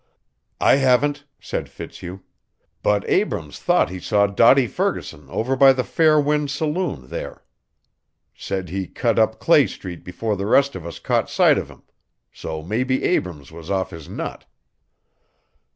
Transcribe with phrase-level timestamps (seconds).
[0.59, 2.21] "I haven't," said Fitzhugh,
[2.81, 7.43] "but Abrams thought he saw Dotty Ferguson over by the Fair Wind saloon there.
[8.33, 11.83] Said he cut up Clay Street before the rest of us caught sight of him
[12.33, 14.45] so maybe Abrams was off his nut."